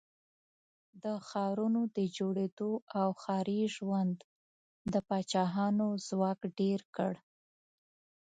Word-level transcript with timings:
د 1.03 1.05
ښارونو 1.27 1.81
د 1.97 1.99
جوړېدو 2.17 2.71
او 2.99 3.09
ښاري 3.21 3.61
ژوند 3.75 4.17
د 4.93 4.95
پاچاهانو 5.07 5.87
ځواک 6.07 6.39
ډېر 6.59 6.79
کړ. 6.95 7.13